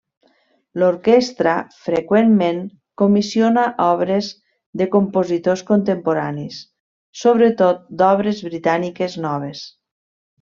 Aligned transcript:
L'orquestra 0.83 1.51
freqüentment 1.81 2.61
comissiona 3.01 3.65
obres 3.87 4.29
de 4.81 4.87
compositors 4.95 5.63
contemporanis, 5.71 6.57
sobretot 7.25 7.85
d'obres 8.01 8.41
britàniques 8.51 9.19
noves. 9.27 9.63